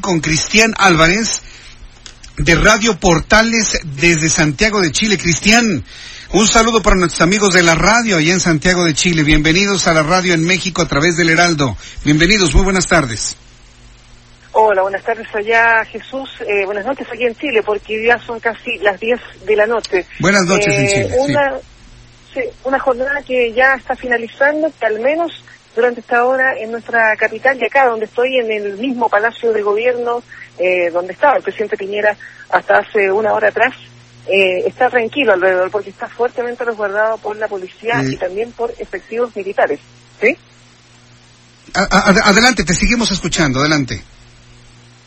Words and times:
Con 0.00 0.20
Cristian 0.20 0.72
Álvarez 0.78 1.42
de 2.36 2.54
Radio 2.54 2.96
Portales 2.96 3.80
desde 3.82 4.30
Santiago 4.30 4.80
de 4.80 4.92
Chile. 4.92 5.18
Cristian, 5.18 5.84
un 6.30 6.46
saludo 6.46 6.80
para 6.80 6.94
nuestros 6.94 7.22
amigos 7.22 7.52
de 7.54 7.64
la 7.64 7.74
radio 7.74 8.18
allá 8.18 8.32
en 8.32 8.38
Santiago 8.38 8.84
de 8.84 8.94
Chile. 8.94 9.24
Bienvenidos 9.24 9.88
a 9.88 9.94
la 9.94 10.04
radio 10.04 10.32
en 10.32 10.44
México 10.44 10.80
a 10.80 10.86
través 10.86 11.16
del 11.16 11.30
Heraldo. 11.30 11.76
Bienvenidos, 12.04 12.54
muy 12.54 12.62
buenas 12.62 12.86
tardes. 12.86 13.36
Hola, 14.52 14.82
buenas 14.82 15.02
tardes 15.02 15.26
allá, 15.34 15.84
Jesús. 15.86 16.30
Eh, 16.46 16.64
buenas 16.64 16.86
noches 16.86 17.08
aquí 17.12 17.24
en 17.24 17.34
Chile, 17.34 17.60
porque 17.64 18.06
ya 18.06 18.16
son 18.20 18.38
casi 18.38 18.78
las 18.78 19.00
10 19.00 19.20
de 19.44 19.56
la 19.56 19.66
noche. 19.66 20.06
Buenas 20.20 20.44
noches 20.44 20.72
en 20.72 20.84
eh, 20.84 20.88
Chile. 20.88 21.16
Una, 21.18 21.52
sí. 22.32 22.40
una 22.62 22.78
jornada 22.78 23.20
que 23.26 23.52
ya 23.52 23.74
está 23.74 23.96
finalizando, 23.96 24.72
que 24.78 24.86
al 24.86 25.00
menos 25.00 25.32
durante 25.74 26.00
esta 26.00 26.24
hora 26.24 26.56
en 26.58 26.70
nuestra 26.70 27.16
capital 27.16 27.58
y 27.60 27.64
acá 27.64 27.86
donde 27.86 28.06
estoy 28.06 28.38
en 28.38 28.50
el 28.50 28.76
mismo 28.78 29.08
Palacio 29.08 29.52
de 29.52 29.62
Gobierno 29.62 30.22
eh, 30.58 30.90
donde 30.92 31.12
estaba 31.12 31.36
el 31.36 31.42
presidente 31.42 31.76
Piñera 31.76 32.16
hasta 32.50 32.78
hace 32.78 33.10
una 33.10 33.32
hora 33.32 33.48
atrás, 33.48 33.74
eh, 34.26 34.62
está 34.66 34.88
tranquilo 34.88 35.32
alrededor 35.32 35.70
porque 35.70 35.90
está 35.90 36.08
fuertemente 36.08 36.64
resguardado 36.64 37.18
por 37.18 37.36
la 37.36 37.48
policía 37.48 38.02
y 38.04 38.16
también 38.16 38.52
por 38.52 38.72
efectivos 38.78 39.34
militares. 39.34 39.80
¿Sí? 40.20 40.36
adelante, 41.74 42.62
te 42.62 42.72
seguimos 42.72 43.10
escuchando, 43.10 43.58
adelante. 43.58 44.00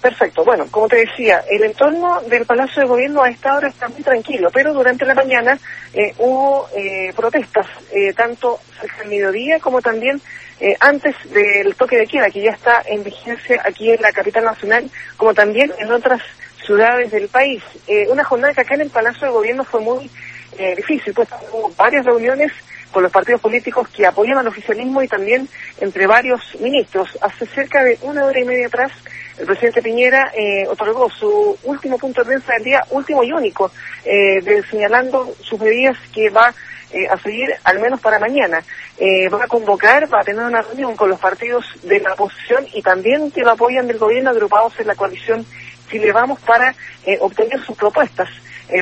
Perfecto. 0.00 0.44
Bueno, 0.44 0.66
como 0.70 0.88
te 0.88 0.96
decía, 0.96 1.44
el 1.50 1.62
entorno 1.62 2.22
del 2.22 2.46
Palacio 2.46 2.82
de 2.82 2.88
Gobierno 2.88 3.22
a 3.22 3.28
esta 3.28 3.54
hora 3.54 3.68
está 3.68 3.88
muy 3.88 4.02
tranquilo, 4.02 4.48
pero 4.52 4.72
durante 4.72 5.04
la 5.04 5.14
mañana 5.14 5.58
eh, 5.92 6.14
hubo 6.18 6.68
eh, 6.74 7.12
protestas, 7.14 7.66
eh, 7.92 8.14
tanto 8.14 8.58
cerca 8.80 8.98
del 9.00 9.08
mediodía 9.08 9.58
como 9.60 9.82
también 9.82 10.20
eh, 10.58 10.74
antes 10.80 11.14
del 11.32 11.74
toque 11.74 11.98
de 11.98 12.06
queda, 12.06 12.30
que 12.30 12.42
ya 12.42 12.52
está 12.52 12.82
en 12.86 13.04
vigencia 13.04 13.60
aquí 13.64 13.90
en 13.90 14.00
la 14.00 14.12
capital 14.12 14.44
nacional, 14.44 14.90
como 15.18 15.34
también 15.34 15.70
en 15.78 15.92
otras 15.92 16.22
ciudades 16.64 17.10
del 17.10 17.28
país. 17.28 17.62
Eh, 17.86 18.06
una 18.08 18.24
jornada 18.24 18.54
que 18.54 18.60
acá 18.62 18.74
en 18.76 18.82
el 18.82 18.90
Palacio 18.90 19.26
de 19.26 19.32
Gobierno 19.32 19.64
fue 19.64 19.80
muy 19.80 20.10
eh, 20.56 20.76
difícil, 20.76 21.12
pues 21.12 21.28
hubo 21.52 21.70
varias 21.76 22.06
reuniones 22.06 22.52
con 22.90 23.02
los 23.02 23.12
partidos 23.12 23.40
políticos 23.40 23.88
que 23.88 24.04
apoyan 24.04 24.38
al 24.38 24.48
oficialismo 24.48 25.02
y 25.02 25.08
también 25.08 25.48
entre 25.80 26.06
varios 26.06 26.40
ministros. 26.60 27.16
Hace 27.22 27.46
cerca 27.46 27.84
de 27.84 27.98
una 28.02 28.24
hora 28.24 28.40
y 28.40 28.44
media 28.44 28.66
atrás, 28.66 28.90
el 29.40 29.46
presidente 29.46 29.82
Piñera 29.82 30.30
eh, 30.34 30.66
otorgó 30.68 31.08
su 31.10 31.58
último 31.64 31.98
punto 31.98 32.20
de 32.20 32.26
prensa 32.26 32.52
del 32.54 32.64
día, 32.64 32.84
último 32.90 33.24
y 33.24 33.32
único, 33.32 33.72
eh, 34.04 34.62
señalando 34.70 35.34
sus 35.40 35.58
medidas 35.58 35.96
que 36.12 36.28
va 36.28 36.54
eh, 36.92 37.06
a 37.08 37.16
seguir 37.18 37.48
al 37.62 37.78
menos 37.78 38.00
para 38.00 38.18
mañana. 38.18 38.62
Eh, 38.98 39.28
va 39.28 39.44
a 39.44 39.48
convocar, 39.48 40.12
va 40.12 40.20
a 40.20 40.24
tener 40.24 40.44
una 40.44 40.60
reunión 40.60 40.96
con 40.96 41.08
los 41.08 41.20
partidos 41.20 41.64
de 41.84 42.00
la 42.00 42.14
oposición 42.14 42.66
y 42.74 42.82
también 42.82 43.30
que 43.30 43.42
lo 43.42 43.52
apoyan 43.52 43.86
del 43.86 43.98
gobierno 43.98 44.30
agrupados 44.30 44.78
en 44.80 44.88
la 44.88 44.96
coalición 44.96 45.46
Chile 45.88 46.12
Vamos 46.12 46.40
para 46.40 46.74
eh, 47.06 47.16
obtener 47.20 47.64
sus 47.64 47.76
propuestas 47.76 48.28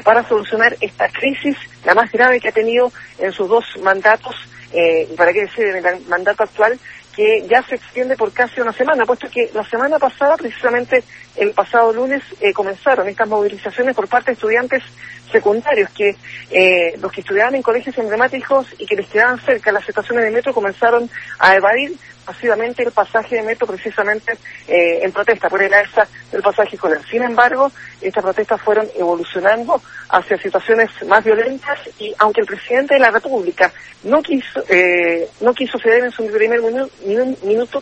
para 0.05 0.23
solucionar 0.29 0.77
esta 0.83 1.09
crisis, 1.09 1.57
la 1.83 1.95
más 1.95 2.13
grave 2.13 2.41
que 2.41 2.49
ha 2.49 2.53
tenido 2.53 2.93
en 3.19 3.33
sus 3.33 3.49
dos 3.49 3.65
mandatos, 3.83 4.37
y 4.71 5.17
para 5.17 5.33
qué 5.33 5.41
decir, 5.41 5.65
en 5.65 5.77
el 5.77 6.07
mandato 6.07 6.43
actual, 6.43 6.79
que 7.19 7.45
ya 7.49 7.65
se 7.65 7.75
extiende 7.75 8.17
por 8.17 8.33
casi 8.33 8.61
una 8.61 8.73
semana, 8.73 9.05
puesto 9.05 9.29
que 9.29 9.51
la 9.53 9.65
semana 9.65 9.99
pasada, 9.99 10.37
precisamente 10.37 11.03
el 11.35 11.51
pasado 11.51 11.93
lunes, 11.93 12.23
eh, 12.41 12.53
comenzaron 12.53 13.09
estas 13.09 13.27
movilizaciones 13.27 13.97
por 13.97 14.07
parte 14.07 14.27
de 14.27 14.35
estudiantes 14.35 14.85
secundarios, 15.33 15.91
que 15.91 16.15
eh, 16.53 16.97
los 17.01 17.11
que 17.11 17.23
estudiaban 17.23 17.57
en 17.57 17.63
colegios 17.63 17.99
emblemáticos 17.99 18.69
y 18.79 18.87
que 18.87 18.95
les 18.95 19.09
quedaban 19.09 19.41
cerca 19.41 19.73
las 19.73 19.89
estaciones 19.89 20.27
de 20.27 20.31
metro 20.31 20.55
comenzaron 20.55 21.11
a 21.41 21.57
evadir 21.57 21.99
masivamente 22.29 22.83
el 22.83 22.93
pasaje 22.93 23.37
de 23.37 23.43
metro 23.43 23.67
precisamente 23.67 24.33
eh, 24.69 25.01
en 25.03 25.11
protesta 25.13 25.49
por 25.49 25.63
el 25.63 25.73
alza 25.73 26.07
del 26.31 26.43
pasaje 26.43 26.77
escolar. 26.77 27.01
Sin 27.11 27.23
embargo, 27.23 27.73
estas 28.03 28.23
protestas 28.23 28.61
fueron 28.61 28.87
evolucionando 28.95 29.81
hacia 30.11 30.37
situaciones 30.37 30.91
más 31.07 31.25
violentas 31.25 31.79
y 31.99 32.15
aunque 32.19 32.43
el 32.43 32.47
presidente 32.47 32.95
de 32.95 33.01
la 33.01 33.11
República 33.11 33.73
no 34.05 34.23
quiso 34.23 34.63
eh, 34.69 35.29
no 35.41 35.55
quiso 35.55 35.79
ceder 35.79 36.05
en 36.05 36.13
su 36.13 36.27
primer 36.27 36.61
minuto, 36.61 36.91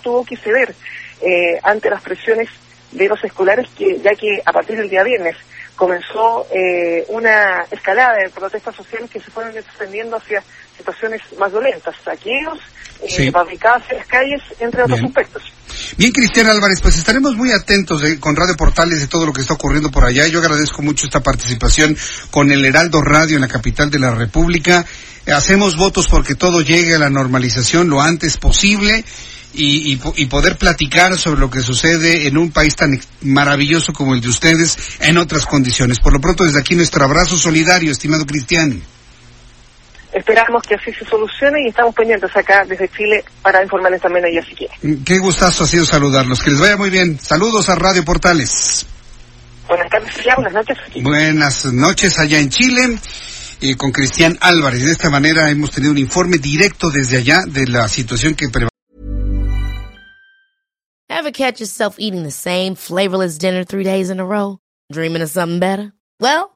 tuvo 0.03 0.25
que 0.25 0.37
ceder 0.37 0.75
eh, 1.23 1.59
ante 1.63 1.91
las 1.91 2.03
presiones 2.03 2.49
de 2.93 3.09
los 3.09 3.23
escolares 3.25 3.69
que 3.77 3.99
ya 4.01 4.15
que 4.15 4.41
a 4.45 4.53
partir 4.53 4.77
del 4.77 4.89
día 4.89 5.03
viernes 5.03 5.37
comenzó 5.75 6.47
eh, 6.51 7.05
una 7.09 7.65
escalada 7.71 8.17
de 8.17 8.31
protestas 8.31 8.75
sociales 8.75 9.11
que 9.11 9.21
se 9.21 9.31
fueron 9.31 9.57
extendiendo 9.57 10.17
hacia 10.17 10.43
situaciones 10.77 11.21
más 11.39 11.53
violentas, 11.53 11.95
saqueos, 12.03 12.59
eh, 13.03 13.31
fabricadas 13.31 13.83
en 13.91 13.99
las 13.99 14.07
calles, 14.07 14.43
entre 14.59 14.83
otros 14.83 15.03
aspectos. 15.03 15.53
Bien, 15.97 16.13
Cristian 16.13 16.49
Álvarez, 16.49 16.81
pues 16.83 16.99
estaremos 16.99 17.37
muy 17.37 17.53
atentos 17.53 18.03
con 18.21 18.37
Radio 18.37 18.57
Portales 18.57 19.01
de 19.01 19.07
todo 19.07 19.25
lo 19.25 19.33
que 19.33 19.41
está 19.41 19.55
ocurriendo 19.55 19.91
por 19.91 20.05
allá. 20.05 20.27
Yo 20.27 20.41
agradezco 20.41 20.83
mucho 20.83 21.07
esta 21.07 21.23
participación 21.23 21.97
con 22.31 22.51
el 22.51 22.65
Heraldo 22.65 23.01
Radio 23.01 23.37
en 23.37 23.43
la 23.43 23.49
capital 23.49 23.91
de 23.91 23.99
la 23.99 24.11
República. 24.11 24.85
Hacemos 25.27 25.77
votos 25.77 26.09
porque 26.09 26.35
todo 26.35 26.61
llegue 26.61 26.95
a 26.95 26.99
la 26.99 27.11
normalización 27.11 27.89
lo 27.89 28.03
antes 28.03 28.37
posible 28.37 29.05
y, 29.55 29.99
y, 30.17 30.27
poder 30.27 30.59
platicar 30.59 31.17
sobre 31.19 31.41
lo 31.41 31.51
que 31.51 31.63
sucede 31.63 32.27
en 32.27 32.37
un 32.37 32.51
país 32.51 32.77
tan 32.77 33.01
maravilloso 33.23 33.93
como 33.95 34.15
el 34.15 34.21
de 34.21 34.29
ustedes 34.29 34.77
en 35.01 35.17
otras 35.17 35.47
condiciones. 35.47 35.99
Por 35.99 36.13
lo 36.13 36.21
pronto, 36.21 36.45
desde 36.45 36.61
aquí 36.61 36.75
nuestro 36.75 37.05
abrazo 37.05 37.39
solidario, 37.39 37.91
estimado 37.91 38.27
Cristian. 38.27 38.83
Esperamos 40.16 40.62
que 40.62 40.77
así 40.77 40.91
se 40.94 41.04
solucione 41.04 41.60
y 41.62 41.69
estamos 41.69 41.94
pendientes 41.94 42.34
acá 42.34 42.65
desde 42.66 42.88
Chile 42.88 43.22
para 43.43 43.62
informarles 43.62 44.00
también 44.00 44.25
a 44.25 44.28
ellos 44.28 44.47
si 44.49 44.54
quieren. 44.54 45.04
Qué 45.04 45.19
gustazo 45.19 45.65
ha 45.65 45.66
sido 45.66 45.84
saludarlos. 45.84 46.43
Que 46.43 46.50
les 46.53 46.59
vaya 46.59 46.78
muy 46.78 46.88
bien. 46.88 47.21
Saludos 47.21 47.69
a 47.69 47.75
Radio 47.75 48.03
Portales. 48.03 48.87
Buenas 49.69 49.91
tardes 49.91 50.15
buenas 50.34 50.54
noches. 50.54 50.78
Buenas 51.03 51.65
noches 51.66 52.19
allá 52.19 52.38
en 52.38 52.49
Chile. 52.49 52.99
Y 53.60 53.75
con 53.75 53.93
Cristian 53.93 54.38
Álvarez. 54.41 54.87
De 54.87 54.93
esta 54.93 55.10
manera 55.10 55.50
hemos 55.50 55.71
tenido 55.71 55.93
un 55.93 55.99
informe 55.99 56.38
directo 56.38 56.91
desde 56.91 57.19
allá 57.19 57.43
de 57.47 57.66
la 57.66 57.87
situación 57.87 58.34
que 58.34 58.48
prevalece. 58.48 58.71
Ever 61.10 61.31
catch 61.31 61.60
yourself 61.60 61.97
eating 61.98 62.22
the 62.22 62.31
same 62.31 62.75
flavorless 62.75 63.37
dinner 63.38 63.65
three 63.65 63.84
days 63.84 64.09
in 64.09 64.19
a 64.19 64.25
row? 64.25 64.60
Dreaming 64.91 65.22
of 65.22 65.28
something 65.28 65.60
better? 65.60 65.93
Well, 66.21 66.56